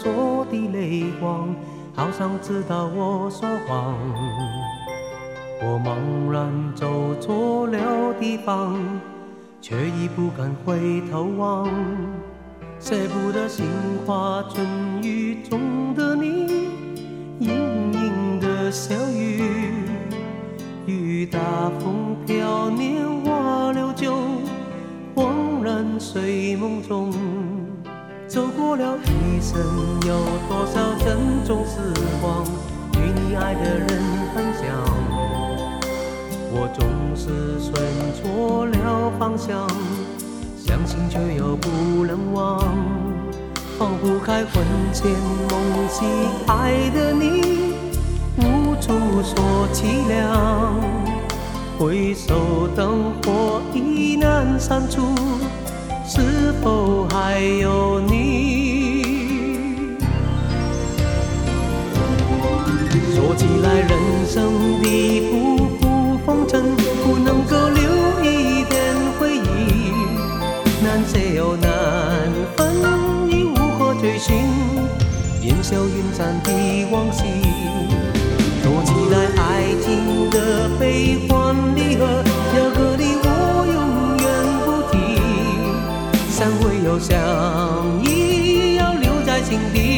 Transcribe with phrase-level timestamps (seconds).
[0.00, 1.54] 闪烁的泪光，
[1.94, 3.94] 好像知道我说谎。
[5.62, 8.78] 我茫然走错了地方，
[9.60, 11.68] 却已不敢回头望。
[12.78, 13.66] 舍不得杏
[14.06, 14.66] 花春
[15.02, 16.70] 雨中的你，
[17.38, 19.42] 盈盈的小雨，
[20.86, 21.38] 雨打
[21.78, 24.14] 风飘，年华流久，
[25.14, 27.12] 恍然睡梦中。
[28.30, 29.58] 走过了一生，
[30.06, 30.14] 有
[30.48, 31.80] 多少珍重时
[32.22, 32.44] 光，
[32.94, 33.88] 与你爱的人
[34.32, 34.62] 分享。
[36.52, 36.86] 我总
[37.16, 37.74] 是选
[38.14, 39.66] 错了方向，
[40.56, 42.62] 相信却又不能忘，
[43.76, 45.10] 放不开魂牵
[45.50, 46.04] 梦系
[46.46, 47.74] 爱的你，
[48.36, 48.92] 无处
[49.24, 50.76] 说凄凉。
[51.76, 55.00] 回首灯火已难删除，
[56.50, 59.04] 是否还有你？
[63.14, 63.92] 说起来，人
[64.26, 65.38] 生的不。
[66.26, 67.80] 风尘不能够留
[68.24, 69.92] 一点回忆，
[70.82, 71.70] 难舍又难
[72.56, 72.74] 分，
[73.28, 74.34] 已无可追寻，
[75.42, 76.50] 烟消云散的
[76.90, 77.22] 往昔。
[78.60, 82.24] 说起来，爱情的悲欢离合，
[89.50, 89.89] 留在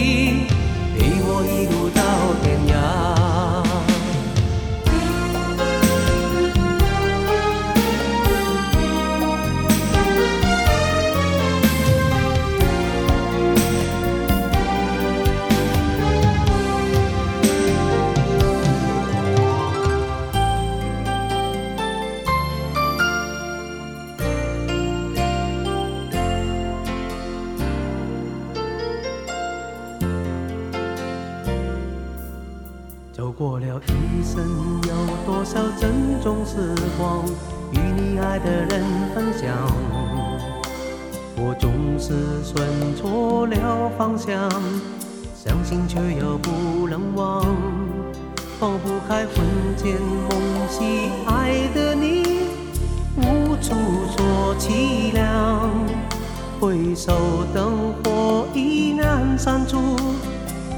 [59.42, 59.97] 山中，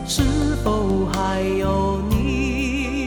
[0.06, 0.22] 是
[0.64, 3.04] 否还有你？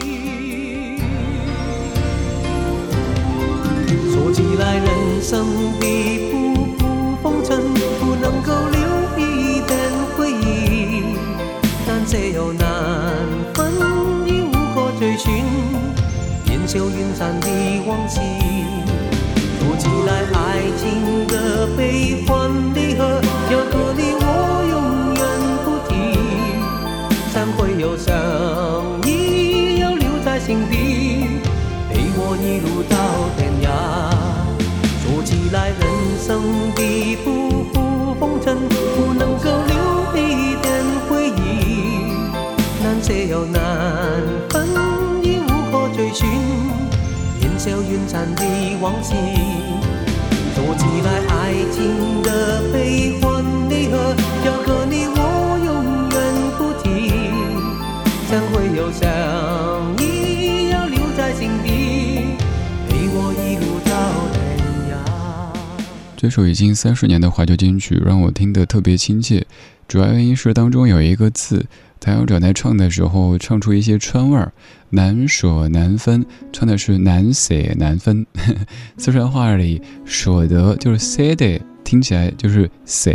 [4.12, 4.86] 说起来，人
[5.20, 5.44] 生
[5.80, 6.86] 的浮浮
[7.24, 7.58] 风尘，
[7.98, 8.78] 不能够留
[9.18, 9.76] 一点
[10.16, 11.16] 回忆，
[11.88, 12.68] 难舍又难
[13.52, 13.72] 分，
[14.28, 15.42] 已无可追寻，
[16.52, 17.48] 烟消云散的
[17.84, 18.20] 往昔。
[19.58, 23.20] 说起来，爱情的悲欢离合，
[32.88, 32.96] 到
[33.36, 33.66] 天涯。
[35.02, 35.80] 说起来，人
[36.20, 36.42] 生
[36.74, 39.74] 的浮浮风尘，不能够留
[40.14, 40.66] 一点
[41.08, 41.38] 回忆，
[42.82, 43.60] 难舍又难
[44.50, 44.68] 分，
[45.22, 46.28] 已无可追寻，
[47.40, 48.42] 烟消云散的
[48.80, 49.14] 往昔。
[50.54, 55.16] 说起来，爱情的悲欢离合，要和你我
[55.64, 55.68] 永
[56.10, 56.16] 远
[56.58, 56.86] 不提，
[58.28, 59.08] 相会又相
[66.28, 69.46] 这首已经三十年的怀旧金曲让我听得特别亲切，
[69.88, 71.64] 主要原因是当中有一个字，
[71.98, 74.52] 谭咏麟在唱的时候唱出一些川味儿，
[74.90, 78.26] 难舍难分，唱的是难舍难分。
[78.98, 83.10] 四川话里舍得就是舍得，听起来就是舍，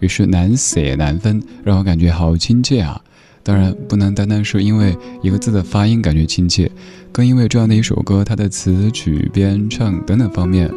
[0.00, 3.00] 于是难舍难分，让我感觉好亲切啊。
[3.44, 6.68] 当然不能单单是因为一个字的发音感觉亲切，
[7.12, 10.68] 更因为这样的一首歌，它的词曲编唱等等方面。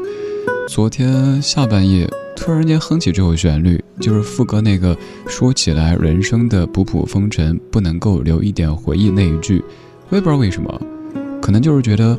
[0.68, 4.98] 昨天下半夜突然间哼起这首旋律，就是副歌那个
[5.28, 9.64] 说起来人生的仆仆风尘，不能够留一点回忆那一句，
[10.10, 10.82] 我也不知道为什么，
[11.42, 12.18] 可能就是觉得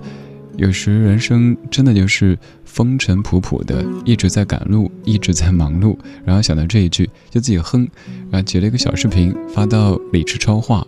[0.56, 7.88] 有时人生真的就是风尘仆仆的，一直在赶路，一直在忙碌，然后想到这一句就自己哼，
[8.30, 10.86] 然后截了一个小视频发到李智超话。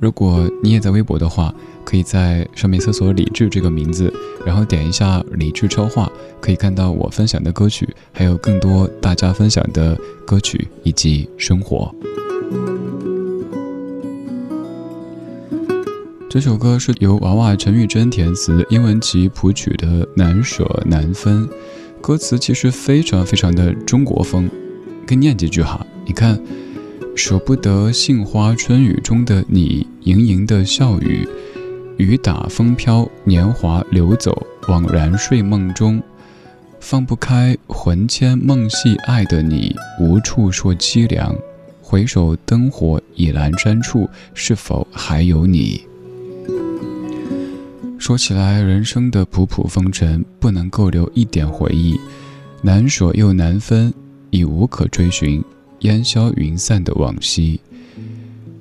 [0.00, 1.54] 如果你也在微博的话，
[1.84, 4.10] 可以在上面搜索“李志”这个名字，
[4.46, 6.10] 然后点一下“李志超话”，
[6.40, 9.94] 可以看到我分享的歌曲，还有更多大家分享的
[10.26, 11.94] 歌曲以及生活。
[16.30, 19.86] 这首歌是由娃娃陈玉珍填词，英文集谱曲的
[20.16, 21.46] 《难舍难分》，
[22.00, 24.48] 歌词其实非常非常的中国风。
[25.06, 26.42] 跟念几句哈，你看。
[27.16, 31.28] 舍不得杏花春雨中的你，盈盈的笑语，
[31.98, 36.02] 雨打风飘，年华流走，惘然睡梦中，
[36.80, 41.36] 放不开魂牵梦系爱的你，无处说凄凉。
[41.82, 45.82] 回首灯火已阑珊处，是否还有你？
[47.98, 52.00] 说起来，人生的仆仆风尘，不能够留一点回忆，
[52.62, 53.92] 难舍又难分，
[54.30, 55.44] 已无可追寻，
[55.80, 57.60] 烟消云散的往昔。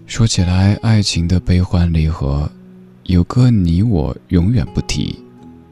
[0.09, 2.49] 说起来，爱情的悲欢离合，
[3.03, 5.19] 有个你我永远不提，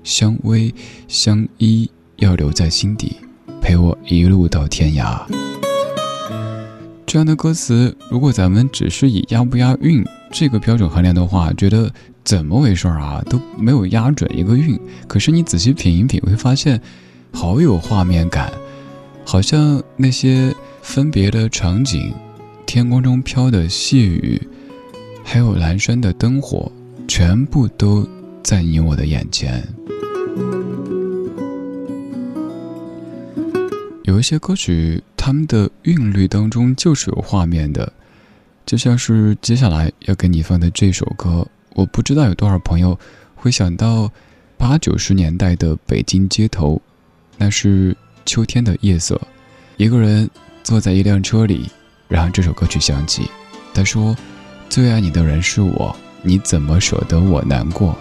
[0.04, 0.72] 相偎
[1.08, 3.18] 相依要留在心底，
[3.60, 5.20] 陪我一路到天涯。
[7.08, 11.92] 这样的歌词，如果咱们只是以押不押韵这个标准衡量的话，觉得
[12.24, 13.24] 怎么回事啊？
[13.28, 14.80] 都没有押准一个韵。
[15.08, 16.80] 可是你仔细品一品，会发现
[17.34, 18.54] 好有画面感，
[19.26, 22.14] 好像那些分别的场景，
[22.68, 24.40] 天空中飘的细雨，
[25.24, 26.70] 还有阑珊的灯火，
[27.08, 28.08] 全部都
[28.44, 29.66] 在你我的眼前。
[34.04, 35.02] 有一些歌曲。
[35.28, 37.92] 他们的韵律当中就是有画面的，
[38.66, 41.46] 就像是接下来要给你放的这首歌。
[41.74, 42.98] 我不知道有多少朋友
[43.36, 44.10] 会想到
[44.56, 46.82] 八九十年代的北京街头，
[47.38, 47.94] 那是
[48.26, 49.20] 秋天的夜色，
[49.76, 50.30] 一个人
[50.64, 51.70] 坐在一辆车里，
[52.08, 53.30] 然后这首歌曲响起。
[53.74, 54.16] 他说
[54.70, 57.96] ：“最爱你的人是我，你怎么舍得我难过？”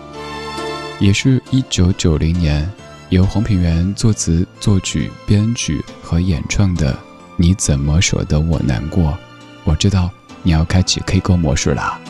[0.99, 2.71] 也是一九九零年，
[3.11, 6.97] 由黄品源作词、作曲、编曲和演唱的。
[7.37, 9.17] 你怎么舍得我难过？
[9.65, 10.11] 我知道
[10.43, 12.01] 你要开启 K 歌模式了。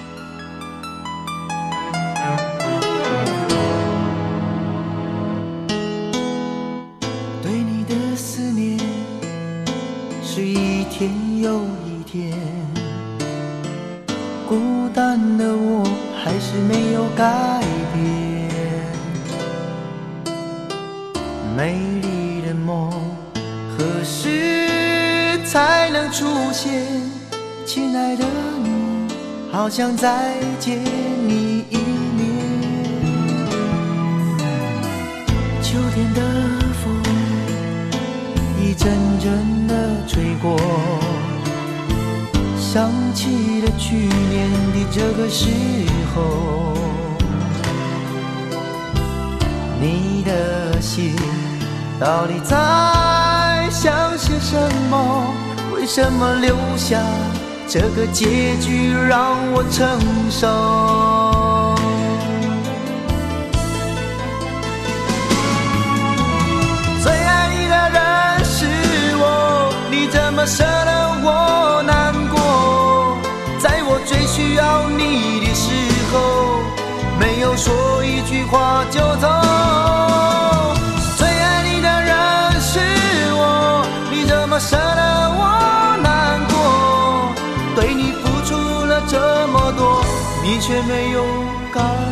[24.06, 24.56] 时？
[25.44, 26.85] 才能出现，
[27.64, 28.25] 亲爱的
[28.62, 29.08] 你，
[29.53, 30.85] 好想再见
[31.26, 31.76] 你一
[32.17, 32.20] 面。
[35.62, 36.20] 秋天的
[36.82, 36.93] 风
[38.61, 39.73] 一阵阵的
[40.06, 40.58] 吹过，
[42.58, 45.49] 想起了去年的这个时
[46.12, 46.75] 候，
[49.81, 51.14] 你的心
[52.00, 52.56] 到底在
[53.86, 54.56] 想些什
[54.90, 55.32] 么？
[55.72, 57.00] 为什么留下
[57.68, 59.86] 这个结局让我承
[60.28, 60.48] 受？
[67.00, 68.66] 最爱你的人是
[69.20, 70.90] 我，你怎么舍得
[71.22, 73.16] 我难过？
[73.60, 75.70] 在我最需要你的时
[76.10, 76.19] 候，
[77.20, 80.06] 没有说一句话就走。
[84.58, 87.34] 舍得我难过
[87.75, 88.55] 对你付出
[88.86, 90.03] 了这么多
[90.43, 91.25] 你却没有
[91.72, 92.06] 感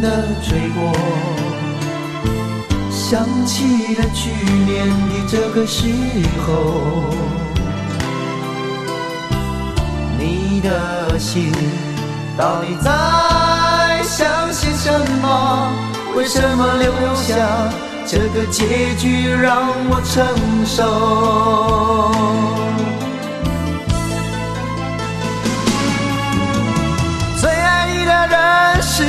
[0.00, 0.92] 的吹过
[2.90, 4.30] 想起了去
[4.64, 5.86] 年的这个时
[6.46, 7.04] 候，
[10.18, 11.52] 你的心
[12.36, 14.90] 到底在想些什
[15.20, 15.72] 么？
[16.16, 17.34] 为什么留下
[18.06, 20.24] 这个结局让我承
[20.64, 22.33] 受？
[28.86, 29.02] 是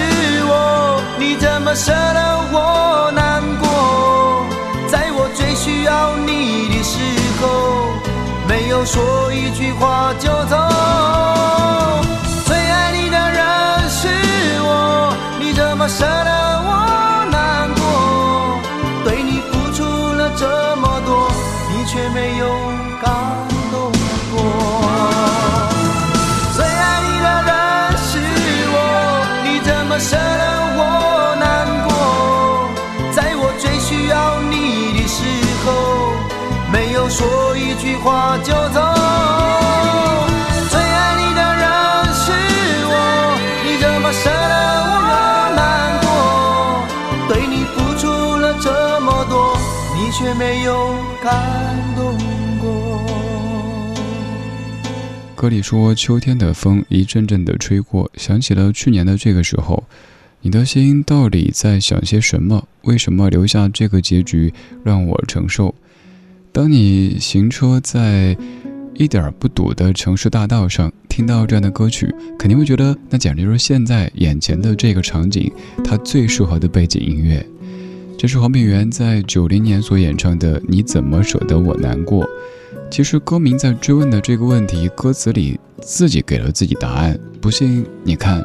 [0.48, 2.20] 我，你怎么舍得
[2.52, 3.68] 我难过？
[4.88, 6.98] 在我最需要你的时
[7.42, 7.46] 候，
[8.48, 10.56] 没有说一句话就走。
[12.46, 14.08] 最爱你的人是
[14.64, 16.32] 我，你怎么舍得
[16.68, 16.70] 我
[38.06, 38.80] 话就走。
[40.70, 41.66] 最爱你的人
[42.14, 42.32] 是
[42.86, 42.94] 我，
[43.66, 44.94] 你怎么舍得我
[45.56, 45.60] 难
[46.06, 46.06] 过？
[47.28, 48.06] 对你付出
[48.38, 49.58] 了这么多，
[49.96, 50.94] 你却没有
[51.24, 51.34] 感
[51.96, 52.16] 动
[52.60, 53.02] 过。
[55.36, 59.84] 歌里说：“秋天的风一阵阵的吹过，想起了去年的这个时候，
[60.42, 62.68] 你的心到底在想些什么？
[62.84, 65.74] 为什么留下这个结局让我承受？
[66.56, 68.34] 当你行车在
[68.94, 72.10] 一点不堵的城市大道上，听到这样的歌曲，
[72.40, 75.52] 肯定会觉得那简直就是现在眼前的这个场景，
[75.84, 77.46] 它最适合的背景音乐。
[78.18, 82.24] 这是黄品源在九零年所演唱的《你怎么舍得我难过》。”
[82.90, 87.20] 其实歌名在追问的这个问题，歌词里自己给了自己答案。
[87.42, 88.42] 不信你看，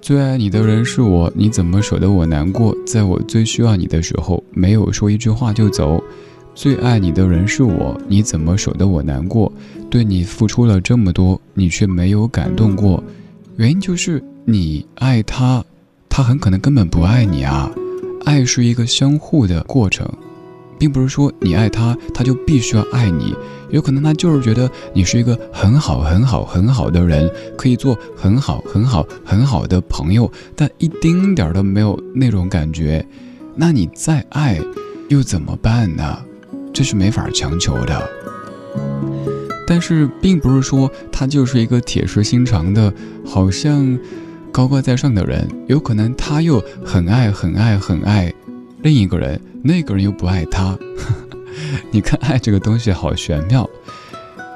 [0.00, 2.74] 最爱你的人是我，你怎么舍得我难过？
[2.86, 6.02] 在我最需要你的时候，没有说一句话就走。
[6.54, 9.52] 最爱你的人是我，你怎么舍得我难过？
[9.90, 13.02] 对你付出了这么多，你却没有感动过。
[13.56, 15.62] 原因就是你爱他，
[16.08, 17.70] 他很可能根本不爱你啊。
[18.24, 20.10] 爱是一个相互的过程。
[20.80, 23.36] 并不是说你爱他，他就必须要爱你。
[23.68, 33.06] 有可能他就是觉得你是一个很好、很好、很好的人，可以做很好、很好、很好的朋友，但一丁点儿都没有那种感觉。
[33.54, 34.58] 那你再爱，
[35.10, 36.18] 又怎么办呢？
[36.72, 38.10] 这是没法强求的。
[39.66, 42.92] 但是，并不是说他就是一个铁石心肠的，
[43.24, 43.98] 好像
[44.50, 45.46] 高高在上的人。
[45.68, 48.32] 有可能他又很爱、很爱、很爱。
[48.82, 50.78] 另一个人，那个人又不爱他。
[51.92, 53.68] 你看，爱这个东西好玄妙。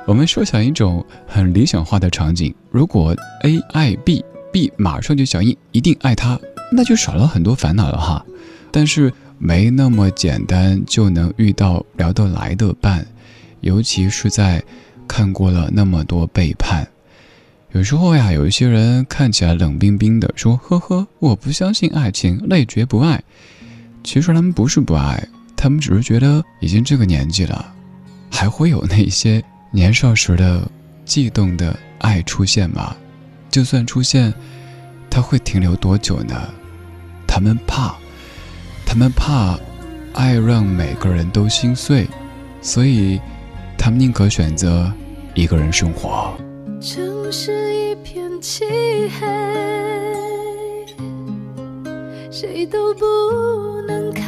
[0.07, 6.39] 我们设想一种很理想化的场景：如果 A 爱 B，B 马上就响应，一定爱他，
[6.73, 8.25] 那就少了很多烦恼了哈。
[8.71, 13.07] 但是没那么简单就能遇到聊得来的伴，
[13.61, 14.63] 尤其是在
[15.07, 16.87] 看过了那么多背叛。
[17.73, 23.23] 有时候呀，有一些人看起来冷冰冰的，说：“呵呵，我不相信爱情，累绝不爱。”
[24.05, 27.75] 其实他们不是不爱，他们只是觉得已经这个年纪了，
[28.31, 29.43] 还会有那些
[29.73, 30.71] 年少时的
[31.07, 32.95] 悸动的爱出现吗？
[33.51, 34.33] 就算出现，
[35.09, 36.49] 他会停留多久呢？
[37.27, 37.97] 他们怕，
[38.85, 39.59] 他们怕
[40.13, 42.07] 爱让每个人都心碎，
[42.61, 43.19] 所以
[43.79, 44.93] 他们宁可选择
[45.35, 46.37] 一个人生活。
[46.81, 48.65] 城市一片漆
[49.19, 49.27] 黑，
[52.35, 53.05] 谁都不。
[53.87, 54.25] 能看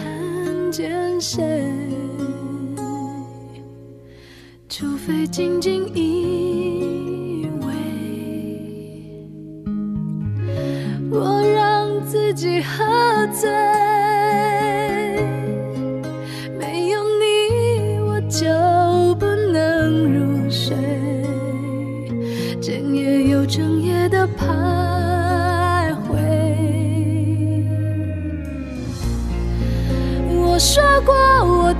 [0.70, 1.42] 见谁？
[4.68, 7.66] 除非紧紧依偎
[11.10, 12.84] 我让自己喝
[13.32, 13.50] 醉，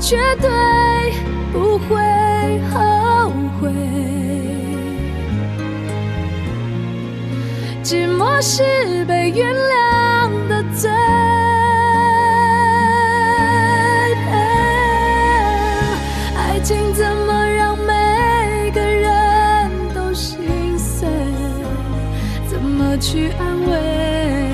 [0.08, 0.48] 绝对
[1.52, 3.68] 不会后悔。
[7.82, 10.88] 寂寞是被原谅的罪。
[16.36, 21.08] 爱情怎么让每个人都心碎？
[22.48, 24.52] 怎么去安慰？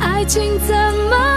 [0.00, 1.31] 爱情怎么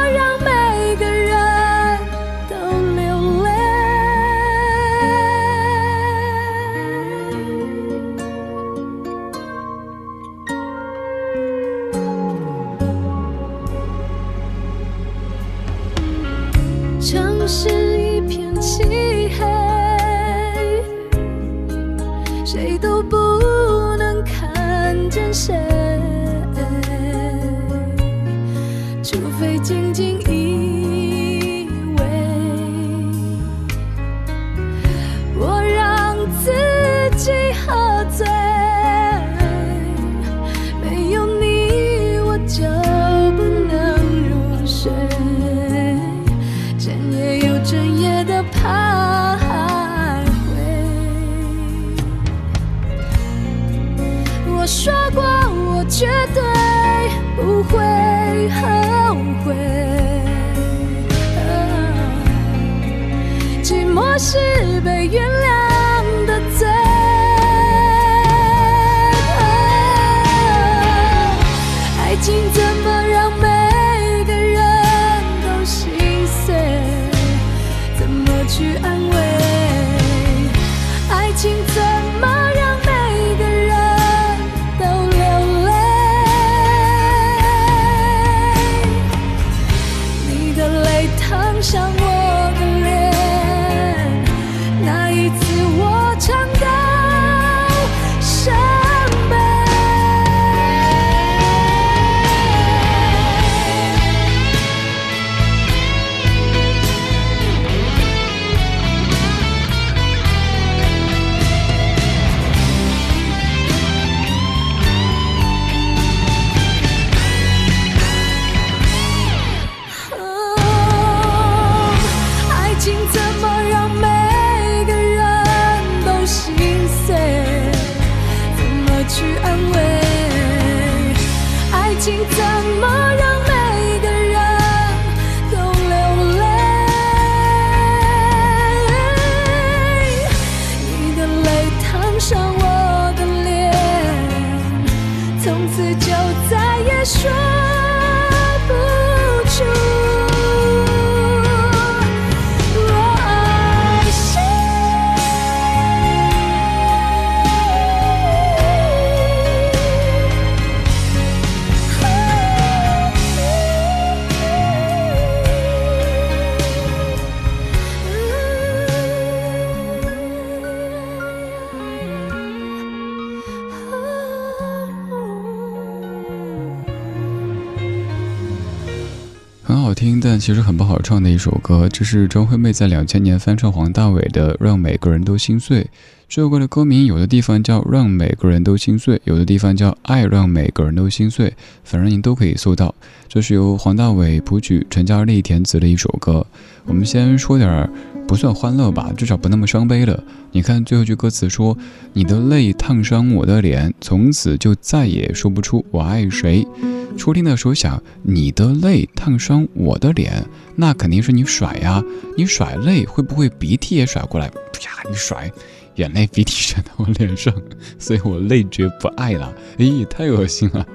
[180.46, 181.90] 其实很不好唱的一首歌。
[181.90, 185.82] 这是张惠妹在两千年翻唱黄大炜的《让每个人都心碎》。
[186.28, 191.54] 这首歌的歌名有的地方叫“让每个人都心碎”，有的地方叫“爱让每个人都心碎”，
[191.86, 192.94] 反正您都可以搜到。
[193.30, 196.46] 这是由黄大炜谱曲、陈嘉丽填词的一首歌。
[196.86, 197.90] 我们先说点儿
[198.28, 200.22] 不算欢乐吧，至少不那么伤悲了。
[200.52, 201.78] 你看最后句歌词说
[202.14, 206.68] ：“你的泪烫伤我的脸，从此就再也说不出我爱谁。”
[207.16, 210.44] 初听的时候想，你的泪烫伤我的脸，
[210.76, 212.04] 那肯定是你甩呀，
[212.36, 214.50] 你甩泪会不会鼻涕也甩过来？
[214.50, 215.50] 啪，一甩，
[215.96, 217.54] 眼泪鼻涕甩到 我脸上，
[217.98, 219.54] 所以我泪绝不爱了。
[219.78, 220.86] 咦，太恶心了。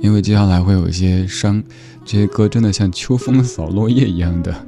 [0.00, 1.62] 因为接下来会有一些伤，
[2.04, 4.66] 这些歌真的像秋风扫落叶一样的。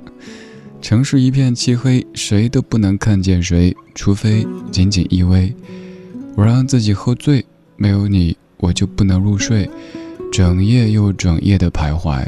[0.81, 5.53] 城市一片漆黑，谁都不能看见谁，除非紧紧依偎。
[6.37, 7.45] 我让自己喝醉，
[7.77, 9.69] 没有你我就不能入睡。
[10.33, 12.27] 整夜又整夜的徘徊。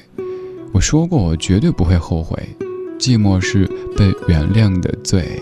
[0.72, 2.36] 我说过，我绝对不会后悔。
[2.98, 3.64] 寂寞是
[3.96, 5.40] 被原谅的罪。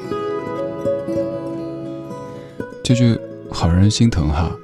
[2.86, 3.18] 这句
[3.50, 4.56] 好让人心疼哈。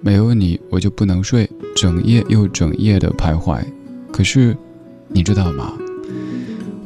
[0.00, 3.62] 没有你，我就不能睡，整夜又整夜的徘徊。
[4.10, 4.56] 可是，
[5.06, 5.78] 你知道吗？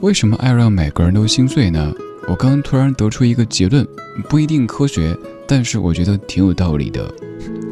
[0.03, 1.95] 为什么爱让每个人都心碎呢？
[2.29, 3.89] 我刚突然得出一个结论，
[4.29, 5.17] 不一定科学，
[5.49, 7.11] 但是我觉得挺有道理的。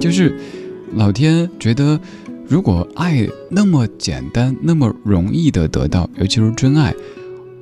[0.01, 0.35] 就是
[0.95, 2.01] 老天觉得。
[2.49, 6.93] 如果爱那么简单，那么容易的得到，尤其是真爱，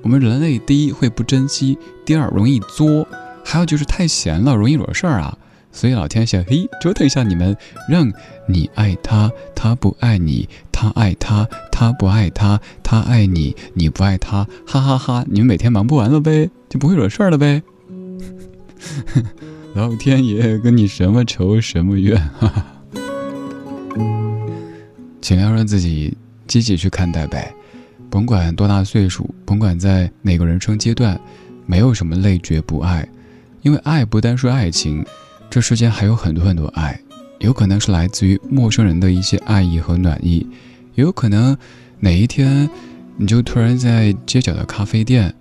[0.02, 3.06] 我们人类第一会不珍惜，第二容易作，
[3.44, 5.36] 还有就是太闲了，容易惹事儿啊。
[5.70, 7.56] 所以老天想，嘿，折腾一下你们，
[7.88, 8.10] 让
[8.46, 15.24] 你爱他，他不爱你；他爱他，他不爱他；他爱你，你不爱他，哈哈哈！
[15.28, 17.62] 你们每天忙不完了呗，就不会惹事儿了呗。
[19.74, 22.64] 老天爷跟你什么仇什么怨，哈哈。
[25.20, 27.52] 尽量让自己积极去看待呗，
[28.08, 31.20] 甭管多大岁数，甭管在哪个人生阶段，
[31.66, 33.06] 没有什么累觉不爱，
[33.62, 35.04] 因为爱不单是爱情，
[35.50, 37.00] 这世间还有很多很多爱，
[37.38, 40.46] 有可能是来自于陌生人的一些爱意和暖意，
[40.94, 41.56] 也有可能
[42.00, 42.68] 哪一天
[43.16, 45.34] 你就突然在街角的咖啡店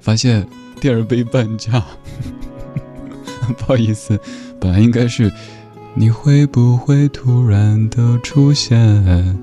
[0.00, 0.46] 发现
[0.80, 1.84] 第二杯半价，
[3.58, 4.18] 不好意思，
[4.60, 5.32] 本来应该是。
[5.96, 9.38] 你会不会突然的出现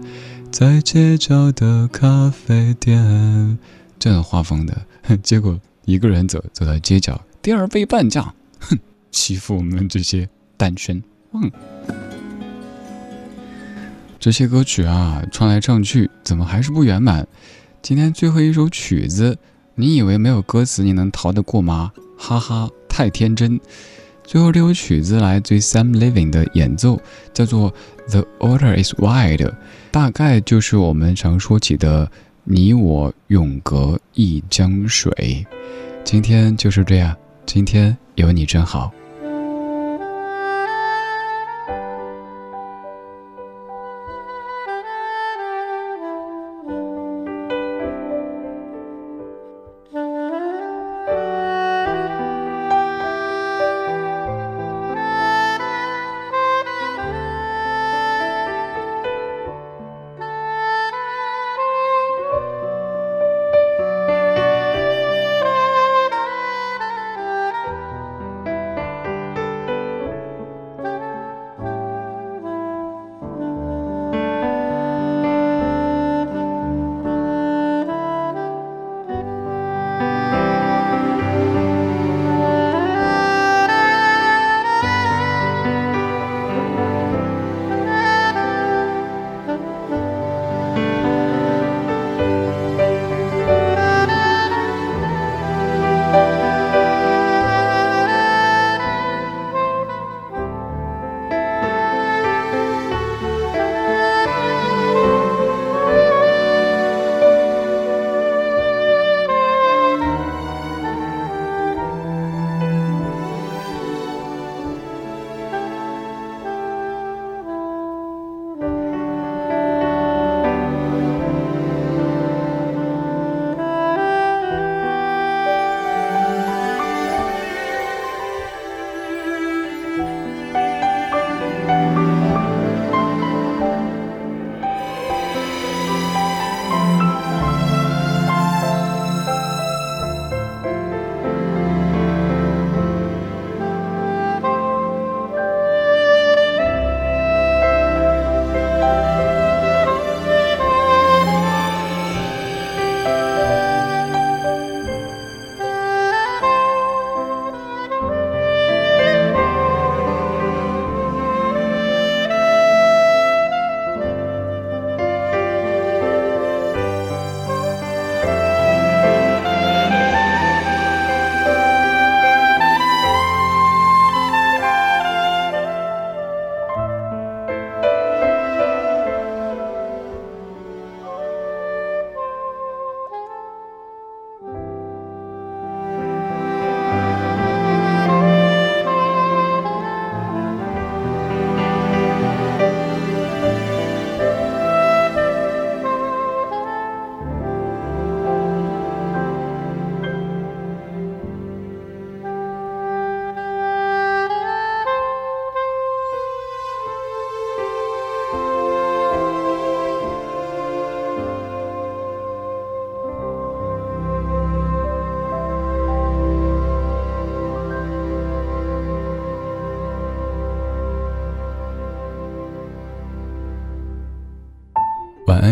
[0.52, 3.58] 在街角的咖啡店？
[3.98, 4.86] 这样画风的，
[5.24, 8.78] 结果一个人走走到街角，第二杯半价，哼，
[9.12, 11.04] 欺负我们这些单身。
[11.34, 11.52] 嗯，
[14.20, 17.28] 这些歌曲啊，唱来唱去，怎么还是不圆满？
[17.82, 19.38] 今天最后一首曲子，
[19.76, 21.92] 你以为没有歌词你能逃得过吗？
[22.18, 23.60] 哈哈，太天真。
[24.24, 27.02] 最后这首曲子来自于 Sam Living 的演奏，
[27.34, 27.74] 叫做
[28.10, 29.52] The Order Is Wide，
[29.90, 32.10] 大概就是我们常说起的
[32.46, 35.46] “你我永隔一江水”。
[36.06, 38.92] 今天就是这样，今天有你真好。